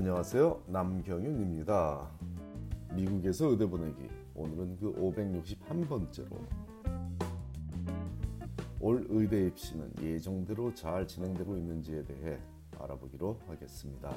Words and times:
안녕하세요. 0.00 0.62
남경윤입니다. 0.68 2.10
미국에서 2.94 3.48
의대 3.48 3.66
보내기. 3.66 4.08
오늘은 4.34 4.78
그 4.78 4.94
561번째로 4.94 6.38
올 8.80 9.06
의대 9.10 9.48
입시는 9.48 9.92
예정대로 10.00 10.72
잘 10.72 11.06
진행되고 11.06 11.54
있는지에 11.54 12.02
대해 12.04 12.38
알아보기로 12.78 13.40
하겠습니다. 13.46 14.16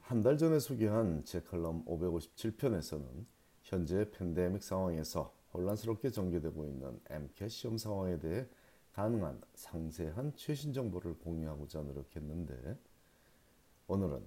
한 0.00 0.22
달 0.24 0.36
전에 0.36 0.58
소개한 0.58 1.24
제 1.24 1.42
칼럼 1.42 1.84
557편에서는 1.84 3.04
현재 3.62 4.10
팬데믹 4.10 4.64
상황에서 4.64 5.32
혼란스럽게 5.52 6.10
전개되고 6.10 6.66
있는 6.66 6.98
MCAT 7.08 7.48
시험 7.54 7.78
상황에 7.78 8.18
대해 8.18 8.48
가능한 8.94 9.40
상세한 9.54 10.32
최신 10.36 10.72
정보를 10.72 11.18
공유하고자 11.18 11.82
노력했는데 11.82 12.78
오늘은 13.88 14.24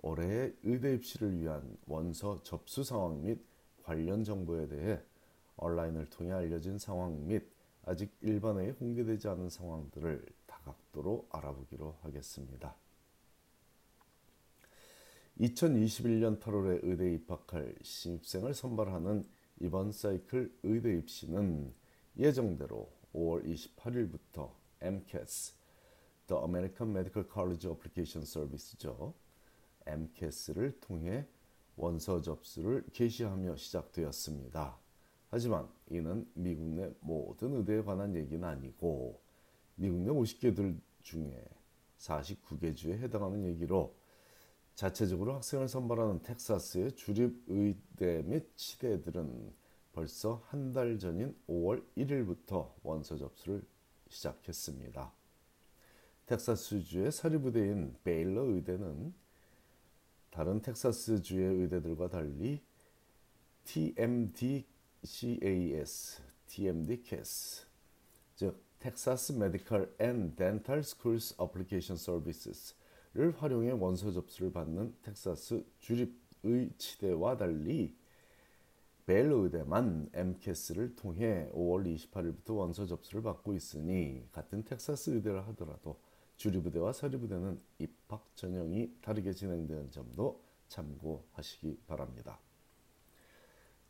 올해의 0.00 0.56
의대 0.62 0.94
입시를 0.94 1.38
위한 1.38 1.76
원서 1.86 2.42
접수 2.42 2.82
상황 2.82 3.22
및 3.22 3.38
관련 3.82 4.24
정보에 4.24 4.66
대해 4.68 5.00
온라인을 5.56 6.08
통해 6.08 6.32
알려진 6.32 6.78
상황 6.78 7.26
및 7.26 7.46
아직 7.84 8.10
일반에 8.22 8.72
공개되지 8.72 9.28
않은 9.28 9.50
상황들을 9.50 10.24
다각도로 10.46 11.26
알아보기로 11.30 11.98
하겠습니다. 12.02 12.74
2021년 15.40 16.40
8월에 16.40 16.80
의대 16.82 17.12
입학할 17.12 17.74
신입생을 17.82 18.54
선발하는 18.54 19.26
이번 19.60 19.92
사이클 19.92 20.58
의대 20.62 20.96
입시는 20.96 21.72
예정대로 22.16 22.97
5월 23.14 23.44
28일부터 23.44 24.52
MCAS, 24.80 25.54
The 26.26 26.42
American 26.42 26.90
Medical 26.90 27.28
College 27.32 27.68
Application 27.68 28.22
Service죠. 28.24 29.14
MCAS를 29.86 30.78
통해 30.80 31.26
원서 31.76 32.20
접수를 32.20 32.84
개시하며 32.92 33.56
시작되었습니다. 33.56 34.78
하지만 35.30 35.68
이는 35.90 36.28
미국 36.34 36.64
내 36.64 36.90
모든 37.00 37.54
의대에 37.54 37.82
관한 37.82 38.14
얘기는 38.14 38.42
아니고 38.46 39.20
미국 39.76 40.00
내 40.00 40.10
50개들 40.10 40.78
중에 41.02 41.44
49개 41.98 42.74
주에 42.74 42.98
해당하는 42.98 43.44
얘기로 43.46 43.94
자체적으로 44.74 45.34
학생을 45.34 45.68
선발하는 45.68 46.22
텍사스의 46.22 46.92
주립 46.92 47.42
의대 47.48 48.22
및 48.22 48.56
치대들은 48.56 49.52
벌써 49.92 50.42
한 50.48 50.72
달 50.72 50.98
전인 50.98 51.34
5월 51.48 51.84
1일부터 51.96 52.72
원서 52.82 53.16
접수를 53.16 53.62
시작했습니다. 54.08 55.12
텍사스주의 56.26 57.10
사립의대인 57.10 57.96
베일러 58.04 58.42
의대는 58.42 59.14
다른 60.30 60.60
텍사스주의 60.60 61.62
의대들과 61.62 62.08
달리 62.10 62.62
TMDSAS, 63.64 64.66
TMDSAS, 66.46 67.66
즉 68.36 68.62
Texas 68.78 69.32
Medical 69.32 69.96
and 69.98 70.36
Dental 70.36 70.84
Schools 70.84 71.34
Application 71.38 71.96
Service를 71.96 73.34
활용해 73.36 73.72
원서 73.72 74.12
접수를 74.12 74.52
받는 74.52 74.94
텍사스 75.02 75.64
주립의 75.80 76.70
치대와 76.78 77.36
달리 77.36 77.96
벨 79.08 79.32
의대만 79.32 80.10
MCAS를 80.12 80.94
통해 80.94 81.48
5월 81.54 81.96
28일부터 81.96 82.58
원서 82.58 82.84
접수를 82.84 83.22
받고 83.22 83.54
있으니 83.54 84.28
같은 84.32 84.62
텍사스 84.64 85.08
의대를 85.08 85.48
하더라도 85.48 85.98
주립의대와 86.36 86.92
서립의대는 86.92 87.58
입학 87.78 88.28
전형이 88.34 88.98
다르게 89.00 89.32
진행되는 89.32 89.92
점도 89.92 90.42
참고하시기 90.68 91.84
바랍니다. 91.86 92.38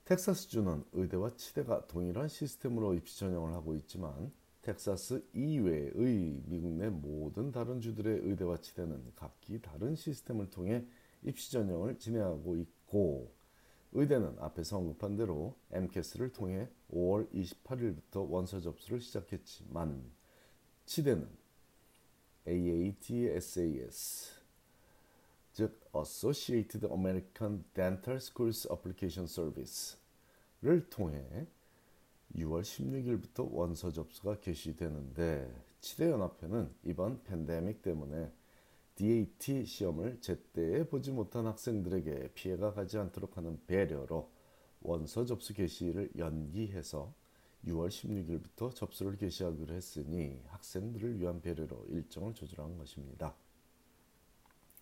텍사스주는 0.04 0.84
의대와 0.92 1.34
치대가 1.34 1.84
동일한 1.88 2.28
시스템으로 2.28 2.94
입시 2.94 3.18
전형을 3.18 3.54
하고 3.54 3.74
있지만 3.74 4.30
텍사스 4.62 5.30
이외의 5.34 6.42
미국 6.46 6.74
내 6.74 6.90
모든 6.90 7.50
다른 7.50 7.80
주들의 7.80 8.20
의대와 8.20 8.58
치대는 8.58 9.14
각기 9.16 9.60
다른 9.60 9.96
시스템을 9.96 10.48
통해 10.50 10.86
입시 11.24 11.50
전형을 11.50 11.98
진행하고 11.98 12.56
있고 12.58 13.36
의대는 13.92 14.36
앞에서 14.38 14.78
언급한 14.78 15.16
대로 15.16 15.56
MCAS를 15.72 16.32
통해 16.32 16.68
5월 16.92 17.30
28일부터 17.32 18.28
원서 18.28 18.60
접수를 18.60 19.00
시작했지만 19.00 20.10
치대는 20.84 21.28
AATSAS 22.46 24.38
즉 25.52 25.80
Associated 25.94 26.86
American 26.86 27.64
Dental 27.74 28.16
Schools 28.18 28.68
Application 28.70 29.24
Service를 29.26 30.88
통해 30.88 31.46
6월 32.36 32.62
16일부터 32.62 33.50
원서 33.50 33.90
접수가 33.90 34.40
개시되는데 34.40 35.52
치대연합회는 35.80 36.70
이번 36.84 37.22
팬데믹 37.24 37.82
때문에 37.82 38.30
DAT 38.98 39.64
시험을 39.64 40.20
제때에 40.20 40.88
보지 40.88 41.12
못한 41.12 41.46
학생들에게 41.46 42.32
피해가 42.34 42.72
가지 42.72 42.98
않도록 42.98 43.36
하는 43.36 43.60
배려로 43.68 44.28
원서 44.80 45.24
접수 45.24 45.54
개시를 45.54 46.10
연기해서 46.18 47.14
6월 47.64 47.90
16일부터 47.90 48.74
접수를 48.74 49.16
개시하기로 49.16 49.72
했으니 49.72 50.42
학생들을 50.48 51.20
위한 51.20 51.40
배려로 51.40 51.86
일정을 51.90 52.34
조절한 52.34 52.76
것입니다. 52.76 53.36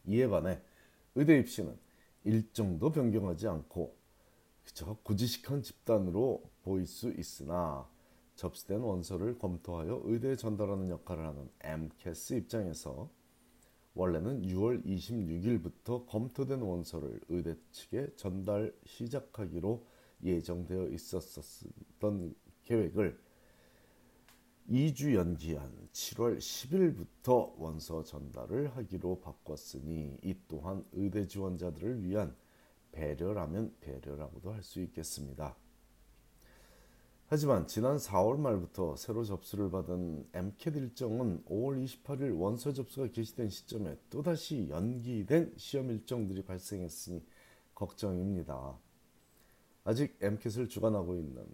이에 0.07 0.27
반해 0.27 0.63
의대 1.15 1.39
입시는 1.39 1.79
일정도 2.25 2.91
변경하지 2.93 3.49
않고 3.49 3.95
그저 4.65 4.97
구지식한 5.03 5.61
집단으로 5.61 6.43
보일 6.63 6.87
수 6.87 7.13
있으나 7.13 7.87
접수된 8.37 8.81
원서를 8.81 9.39
검토하여 9.39 10.01
의대에 10.05 10.37
전달하는 10.37 10.89
역할을 10.89 11.27
하는 11.27 11.51
MCAS 11.61 12.33
입장에서 12.33 13.11
원래는 13.97 14.43
6월 14.43 14.85
26일부터 14.85 16.07
검토된 16.07 16.61
원서를 16.61 17.19
의대 17.31 17.57
측에 17.73 18.15
전달 18.15 18.73
시작하기로 18.85 19.87
예정되어 20.23 20.89
있었던 20.89 22.35
계획을 22.65 23.19
2주 24.69 25.15
연기한 25.15 25.73
7월 25.93 26.37
10일부터 26.37 27.55
원서 27.57 28.03
전달을 28.03 28.77
하기로 28.77 29.21
바꿨으니 29.21 30.19
이 30.23 30.35
또한 30.47 30.85
의대 30.93 31.27
지원자들을 31.27 32.03
위한 32.03 32.37
배려라면 32.93 33.77
배려라고도 33.81 34.53
할 34.53 34.63
수 34.63 34.81
있겠습니다. 34.83 35.57
하지만 37.29 37.67
지난 37.67 37.97
4월 37.97 38.39
말부터 38.39 38.95
새로 38.95 39.25
접수를 39.25 39.69
받은 39.69 40.29
MCAT 40.33 40.79
일정은 40.79 41.43
5월 41.47 41.85
28일 41.85 42.39
원서 42.39 42.73
접수가 42.73 43.09
개시된 43.09 43.51
시점에 43.51 43.97
또다시 44.11 44.69
연기된 44.69 45.55
시험 45.57 45.91
일정들이 45.91 46.45
발생했으니 46.45 47.27
걱정입니다. 47.75 48.79
아직 49.83 50.17
MCAT을 50.21 50.69
주관하고 50.69 51.17
있는 51.17 51.45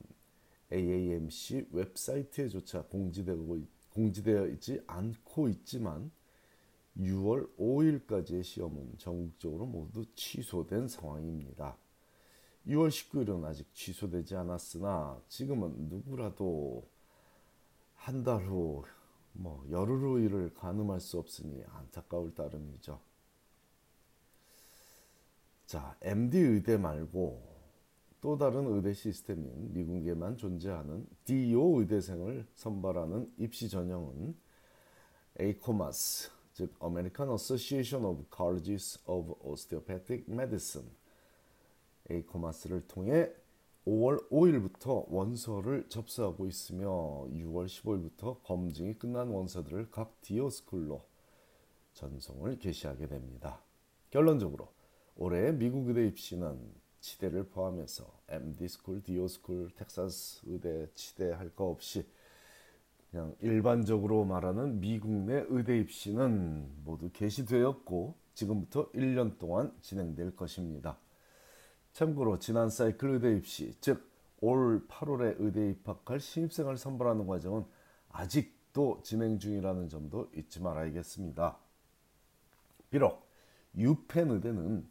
AAMC 0.70 1.68
웹사이트에조차 1.70 2.82
공지되고, 2.82 3.58
공지되어 3.94 4.48
있지 4.48 4.82
않고 4.86 5.48
있지만 5.48 6.10
6월 6.98 7.48
5일까지의 7.56 8.44
시험은 8.44 8.98
전국적으로 8.98 9.64
모두 9.64 10.04
취소된 10.14 10.88
상황입니다. 10.88 11.78
6월 12.66 12.88
19일은 12.88 13.44
아직 13.44 13.72
취소되지 13.74 14.36
않았으나 14.36 15.20
지금은 15.28 15.88
누구라도 15.88 16.86
한 17.96 18.22
달 18.24 18.46
후 18.48 18.84
뭐 19.34 19.64
열흘 19.70 20.00
후 20.02 20.18
일을 20.20 20.52
가늠할 20.54 21.00
수 21.00 21.18
없으니 21.18 21.62
안타까울 21.66 22.34
따름이죠. 22.34 23.00
자, 25.66 25.96
MD 26.02 26.38
의대 26.38 26.76
말고 26.76 27.50
또 28.20 28.36
다른 28.36 28.66
의대 28.66 28.92
시스템인 28.92 29.72
미국에만 29.72 30.36
존재하는 30.36 31.06
DO 31.24 31.80
의대생을 31.80 32.46
선발하는 32.54 33.32
입시 33.38 33.68
전형은 33.68 34.36
ACOMAS, 35.40 36.30
즉 36.52 36.74
American 36.82 37.32
Association 37.32 38.04
of 38.04 38.24
Colleges 38.34 39.02
of 39.06 39.34
Osteopathic 39.42 40.24
Medicine 40.28 40.88
에이코마스를 42.10 42.86
통해 42.88 43.30
5월 43.86 44.28
5일부터 44.30 45.06
원서를 45.08 45.88
접수하고 45.88 46.46
있으며 46.46 47.26
6월 47.30 47.66
15일부터 47.66 48.42
검증이 48.44 48.98
끝난 48.98 49.28
원서들을 49.28 49.90
각 49.90 50.20
디오스쿨로 50.20 51.04
전송을 51.94 52.58
개시하게 52.58 53.08
됩니다. 53.08 53.60
결론적으로 54.10 54.68
올해 55.16 55.52
미국 55.52 55.88
의대 55.88 56.06
입시는 56.06 56.58
치대를 57.00 57.48
포함해서 57.48 58.06
MD 58.28 58.68
school, 58.68 59.02
DO 59.02 59.26
school, 59.26 59.70
텍사스 59.74 60.42
의대, 60.46 60.88
치대 60.94 61.30
할 61.32 61.50
거 61.50 61.66
없이 61.66 62.06
그냥 63.10 63.34
일반적으로 63.40 64.24
말하는 64.24 64.80
미국 64.80 65.10
내 65.10 65.44
의대 65.48 65.78
입시는 65.78 66.84
모두 66.84 67.10
개시되었고 67.12 68.14
지금부터 68.32 68.90
1년 68.92 69.38
동안 69.38 69.74
진행될 69.82 70.34
것입니다. 70.34 70.96
참고로 71.92 72.38
지난 72.38 72.70
사이클 72.70 73.10
의대 73.10 73.36
입시, 73.36 73.74
즉 73.80 74.12
올 74.42 74.84
8월에 74.88 75.36
의대 75.38 75.70
입학할 75.70 76.18
신입생을 76.18 76.76
선발하는 76.76 77.28
과정은 77.28 77.64
아직도 78.10 79.00
진행 79.04 79.38
중이라는 79.38 79.88
점도 79.88 80.28
잊지 80.34 80.60
말아야겠습니다. 80.60 81.56
비록 82.90 83.24
유펜 83.76 84.32
의대는 84.32 84.84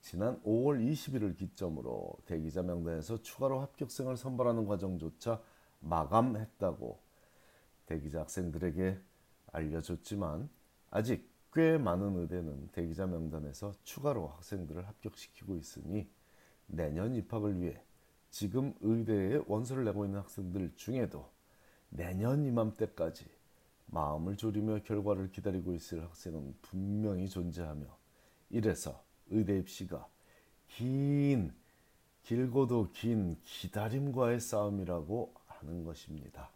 지난 0.00 0.40
5월 0.42 0.90
20일을 0.90 1.36
기점으로 1.36 2.16
대기자 2.24 2.62
명단에서 2.62 3.20
추가로 3.20 3.60
합격생을 3.60 4.16
선발하는 4.16 4.66
과정조차 4.66 5.40
마감했다고 5.80 6.98
대기자 7.84 8.20
학생들에게 8.20 8.98
알려줬지만 9.52 10.48
아직 10.90 11.30
꽤 11.52 11.76
많은 11.76 12.16
의대는 12.16 12.70
대기자 12.72 13.06
명단에서 13.06 13.74
추가로 13.82 14.28
학생들을 14.28 14.88
합격시키고 14.88 15.58
있으니 15.58 16.08
내년 16.66 17.14
입학을 17.14 17.60
위해 17.60 17.80
지금 18.30 18.74
의대에 18.80 19.40
원서를 19.46 19.84
내고 19.84 20.04
있는 20.04 20.20
학생들 20.20 20.72
중에도 20.76 21.30
내년 21.88 22.44
이맘때까지 22.44 23.26
마음을 23.86 24.36
졸이며 24.36 24.82
결과를 24.82 25.30
기다리고 25.30 25.74
있을 25.74 26.02
학생은 26.02 26.56
분명히 26.62 27.28
존재하며 27.28 27.86
이래서 28.50 29.04
의대 29.30 29.58
입시가 29.58 30.06
긴 30.68 31.54
길고도 32.24 32.90
긴 32.92 33.38
기다림과의 33.44 34.40
싸움이라고 34.40 35.34
하는 35.46 35.84
것입니다. 35.84 36.50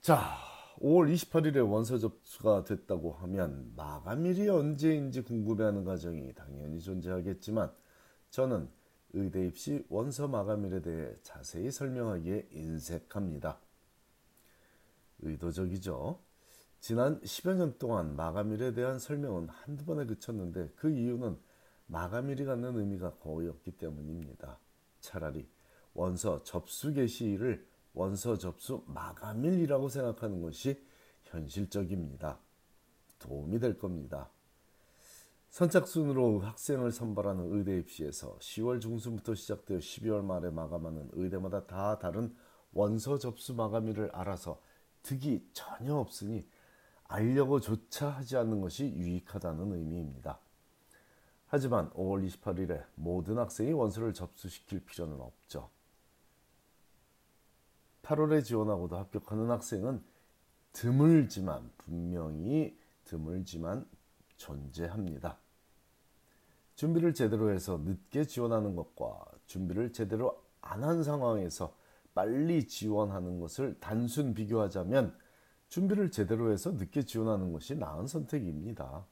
자, 0.00 0.36
5월 0.82 1.14
28일에 1.14 1.70
원서 1.70 1.96
접수가 1.96 2.64
됐다고 2.64 3.12
하면 3.12 3.72
마감일이 3.76 4.48
언제인지 4.48 5.22
궁금해하는 5.22 5.84
가정이 5.84 6.34
당연히 6.34 6.80
존재하겠지만 6.80 7.72
저는 8.30 8.68
의대 9.12 9.46
입시 9.46 9.84
원서 9.88 10.26
마감일에 10.26 10.82
대해 10.82 11.14
자세히 11.22 11.70
설명하기에 11.70 12.48
인색합니다. 12.50 13.60
의도적이죠. 15.20 16.18
지난 16.80 17.20
10여 17.20 17.54
년 17.54 17.78
동안 17.78 18.16
마감일에 18.16 18.72
대한 18.72 18.98
설명은 18.98 19.50
한두 19.50 19.84
번에 19.84 20.04
그쳤는데 20.04 20.72
그 20.74 20.90
이유는 20.90 21.38
마감일이 21.86 22.44
갖는 22.44 22.76
의미가 22.76 23.18
거의 23.18 23.48
없기 23.48 23.72
때문입니다. 23.72 24.58
차라리 24.98 25.48
원서 25.94 26.42
접수 26.42 26.92
개시일을 26.92 27.71
원서 27.94 28.36
접수 28.36 28.84
마감일이라고 28.86 29.88
생각하는 29.88 30.40
것이 30.40 30.82
현실적입니다. 31.24 32.38
도움이 33.18 33.58
될 33.60 33.78
겁니다. 33.78 34.30
선착순으로 35.50 36.40
학생을 36.40 36.92
선발하는 36.92 37.52
의대 37.52 37.78
입시에서 37.78 38.38
10월 38.38 38.80
중순부터 38.80 39.34
시작되어 39.34 39.78
12월 39.78 40.24
말에 40.24 40.50
마감하는 40.50 41.10
의대마다 41.12 41.66
다 41.66 41.98
다른 41.98 42.34
원서 42.72 43.18
접수 43.18 43.52
마감일을 43.54 44.10
알아서 44.12 44.60
득이 45.02 45.46
전혀 45.52 45.94
없으니 45.94 46.48
알려고조차 47.04 48.08
하지 48.08 48.38
않는 48.38 48.62
것이 48.62 48.86
유익하다는 48.86 49.72
의미입니다. 49.74 50.38
하지만 51.48 51.90
5월 51.90 52.26
28일에 52.26 52.82
모든 52.94 53.36
학생이 53.36 53.72
원서를 53.72 54.14
접수시킬 54.14 54.86
필요는 54.86 55.20
없죠. 55.20 55.68
8월에 58.02 58.44
지원하고도 58.44 58.96
합격하는 58.96 59.50
학생은 59.50 60.02
드물지만 60.72 61.70
분명히 61.78 62.76
드물지만 63.04 63.86
존재합니다. 64.36 65.38
준비를 66.74 67.14
제대로 67.14 67.50
해서 67.50 67.78
늦게 67.84 68.24
지원하는 68.24 68.74
것과 68.74 69.24
준비를 69.46 69.92
제대로 69.92 70.42
안 70.62 70.82
한 70.84 71.02
상황에서 71.02 71.76
빨리 72.14 72.66
지원하는 72.66 73.40
것을 73.40 73.76
단순 73.80 74.34
비교하자면 74.34 75.14
준비를 75.68 76.10
제대로 76.10 76.52
해서 76.52 76.72
늦게 76.72 77.04
지원하는 77.04 77.52
것이 77.52 77.76
나은 77.76 78.06
선택입니다. 78.06 79.06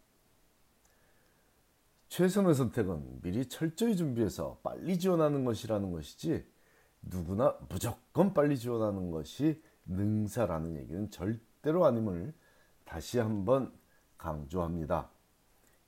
최선의 2.09 2.55
선택은 2.55 3.23
미리 3.23 3.47
철저히 3.47 3.97
준비해서 3.97 4.59
빨리 4.63 4.99
지원하는 4.99 5.45
것이라는 5.45 5.91
것이지 5.93 6.45
누구나 7.03 7.57
무조건 7.69 8.35
빨리 8.35 8.59
지원하는 8.59 9.11
것이 9.11 9.63
능사라는 9.87 10.77
얘기는 10.77 11.11
절대로 11.11 11.85
아님을 11.87 12.33
다시 12.85 13.19
한번 13.19 13.73
강조합니다. 14.19 15.11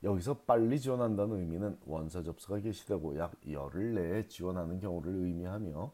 여기서 0.03 0.39
빨리 0.39 0.79
지원한다는 0.79 1.37
의미는 1.39 1.77
원서 1.85 2.23
접수가 2.23 2.59
개시되고 2.59 3.17
약 3.17 3.33
열흘 3.49 3.93
내에 3.93 4.27
지원하는 4.27 4.79
경우를 4.79 5.13
의미하며 5.13 5.91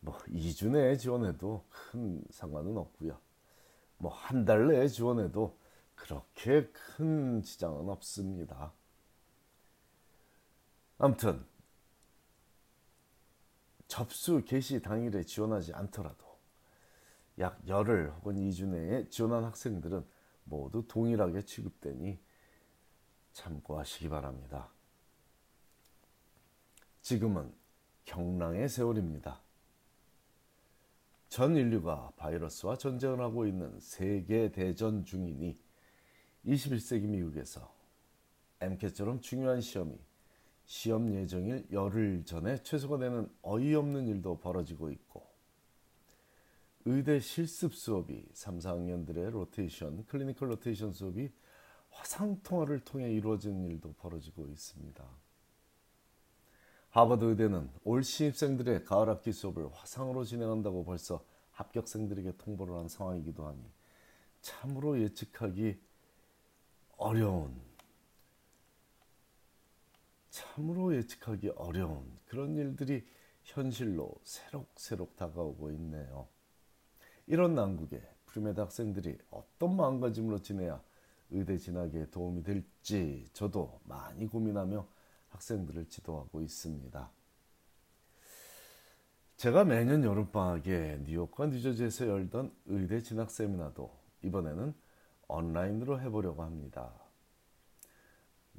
뭐 0.00 0.18
2주 0.28 0.70
내에 0.70 0.96
지원해도 0.96 1.64
큰 1.68 2.22
상관은 2.30 2.76
없고요. 2.76 3.18
뭐 3.98 4.12
한 4.12 4.44
달 4.44 4.68
내에 4.68 4.86
지원해도 4.88 5.56
그렇게 5.96 6.68
큰 6.68 7.42
지장은 7.42 7.88
없습니다. 7.88 8.72
아무튼 10.98 11.44
접수 13.88 14.42
개시 14.44 14.80
당일에 14.80 15.22
지원하지 15.24 15.72
않더라도 15.74 16.24
약 17.38 17.60
열흘 17.68 18.10
혹은 18.10 18.36
2주 18.36 18.66
내에 18.66 19.08
지원한 19.08 19.44
학생들은 19.44 20.04
모두 20.44 20.84
동일하게 20.86 21.42
취급되니 21.42 22.18
참고하시기 23.32 24.08
바랍니다. 24.08 24.70
지금은 27.02 27.52
경랑의 28.04 28.68
세월입니다. 28.68 29.40
전 31.28 31.56
인류가 31.56 32.12
바이러스와 32.16 32.78
전쟁을 32.78 33.20
하고 33.20 33.46
있는 33.46 33.78
세계 33.80 34.50
대전 34.50 35.04
중이니 35.04 35.58
21세기 36.46 37.06
미국에서 37.06 37.74
MCAT처럼 38.60 39.20
중요한 39.20 39.60
시험이 39.60 39.98
시험 40.66 41.14
예정일 41.14 41.64
열흘 41.70 42.24
전에 42.24 42.62
최소가 42.62 42.98
되는 42.98 43.30
어이없는 43.42 44.08
일도 44.08 44.40
벌어지고 44.40 44.90
있고 44.90 45.24
의대 46.84 47.18
실습 47.20 47.74
수업이 47.74 48.28
3, 48.32 48.58
4학년들의 48.58 49.30
로테이션, 49.30 50.06
클리니컬 50.06 50.50
로테이션 50.50 50.92
수업이 50.92 51.30
화상 51.90 52.40
통화를 52.42 52.80
통해 52.80 53.10
이루어지는 53.12 53.64
일도 53.64 53.94
벌어지고 53.94 54.46
있습니다. 54.48 55.04
하버드 56.90 57.24
의대는 57.24 57.70
올 57.84 58.02
신입생들의 58.02 58.84
가을 58.84 59.08
학기 59.08 59.32
수업을 59.32 59.68
화상으로 59.72 60.24
진행한다고 60.24 60.84
벌써 60.84 61.24
합격생들에게 61.52 62.36
통보를 62.38 62.74
한 62.74 62.88
상황이기도 62.88 63.46
하니 63.46 63.60
참으로 64.40 65.00
예측하기 65.00 65.78
어려운 66.96 67.54
참으로 70.36 70.94
예측하기 70.94 71.48
어려운 71.56 72.04
그런 72.26 72.56
일들이 72.56 73.06
현실로 73.42 74.14
새록새록 74.22 75.16
다가오고 75.16 75.70
있네요. 75.72 76.28
이런 77.26 77.54
난국에 77.54 78.02
pre-med 78.26 78.60
학생들이 78.60 79.16
어떤 79.30 79.76
마음가짐으로 79.76 80.42
지내야 80.42 80.82
의대 81.30 81.56
진학에 81.56 82.10
도움이 82.10 82.42
될지 82.42 83.26
저도 83.32 83.80
많이 83.84 84.26
고민하며 84.26 84.86
학생들을 85.30 85.88
지도하고 85.88 86.42
있습니다. 86.42 87.10
제가 89.38 89.64
매년 89.64 90.04
여름방학에 90.04 91.00
뉴욕과 91.04 91.46
뉴저지에서 91.46 92.08
열던 92.08 92.54
의대 92.66 93.00
진학 93.00 93.30
세미나도 93.30 93.90
이번에는 94.22 94.74
온라인으로 95.28 95.98
해보려고 96.00 96.42
합니다. 96.42 96.92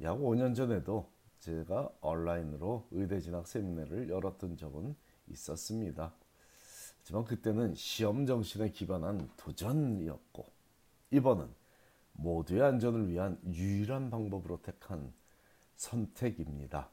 약 0.02 0.18
5년 0.18 0.54
전에도 0.56 1.17
제가 1.40 1.90
온라인으로 2.00 2.86
의대 2.90 3.20
진학 3.20 3.46
세미나를 3.46 4.08
열었던 4.08 4.56
적은 4.56 4.96
있었습니다. 5.28 6.12
하지만 6.98 7.24
그때는 7.24 7.74
시험 7.74 8.26
정신에 8.26 8.70
기반한 8.70 9.30
도전이었고 9.36 10.46
이번은 11.10 11.48
모두의 12.12 12.62
안전을 12.62 13.08
위한 13.08 13.40
유일한 13.46 14.10
방법으로 14.10 14.60
택한 14.62 15.12
선택입니다. 15.76 16.90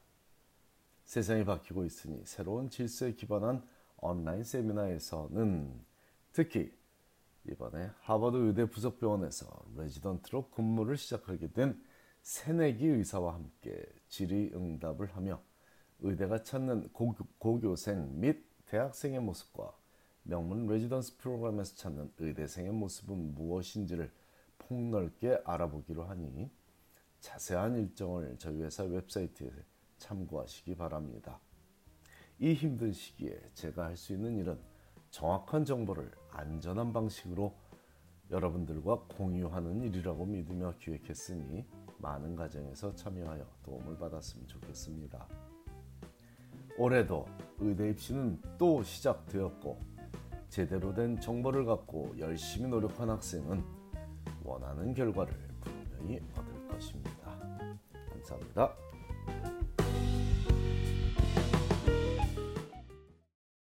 세상이 1.04 1.44
바뀌고 1.44 1.84
있으니 1.84 2.22
새로운 2.24 2.70
질서에 2.70 3.14
기반한 3.14 3.66
온라인 3.98 4.44
세미나에서는 4.44 5.84
특히 6.32 6.72
이번에 7.48 7.90
하버드 8.00 8.36
의대 8.36 8.68
부속병원에서 8.68 9.66
레지던트로 9.76 10.50
근무를 10.50 10.96
시작하게 10.96 11.52
된 11.52 11.80
새내기 12.26 12.84
의사와 12.84 13.34
함께 13.34 13.86
질의응답을 14.08 15.14
하며 15.14 15.40
의대가 16.00 16.42
찾는 16.42 16.88
고교, 16.88 17.24
고교 17.38 17.76
생 17.76 18.18
및 18.20 18.44
대학생의 18.64 19.20
모습과 19.20 19.72
명문 20.24 20.66
residency 20.66 21.18
프로그램에서 21.18 21.76
찾는 21.76 22.12
의대생의 22.18 22.72
모습은 22.72 23.32
무엇인지를 23.36 24.12
폭넓게 24.58 25.40
알아보기로 25.44 26.02
하니 26.02 26.50
자세한 27.20 27.76
일정을 27.76 28.38
저희 28.38 28.60
회사 28.60 28.82
웹사이트에 28.82 29.52
참고하시기 29.98 30.74
바랍니다. 30.74 31.38
이 32.40 32.54
힘든 32.54 32.92
시기에 32.92 33.40
제가 33.54 33.84
할 33.84 33.96
수 33.96 34.12
있는 34.12 34.36
일은 34.36 34.58
정확한 35.10 35.64
정보를 35.64 36.10
안전한 36.32 36.92
방식으로 36.92 37.56
여러분들과 38.32 39.04
공유하는 39.16 39.84
일이라고 39.84 40.26
믿으며 40.26 40.74
기획했으니 40.80 41.64
많은 41.98 42.36
가정에서 42.36 42.94
참여하여 42.94 43.44
도움을 43.62 43.96
받았으면 43.98 44.46
좋겠습니다. 44.46 45.26
올해도 46.78 47.26
의대 47.58 47.90
입시는 47.90 48.40
또 48.58 48.82
시작되었고 48.82 49.80
제대로 50.48 50.94
된 50.94 51.18
정보를 51.20 51.64
갖고 51.64 52.14
열심히 52.18 52.68
노력한 52.68 53.08
학생은 53.10 53.64
원하는 54.44 54.94
결과를 54.94 55.34
분명히 55.60 56.20
얻을 56.36 56.68
것입니다. 56.68 57.38
감사합니다. 58.10 58.85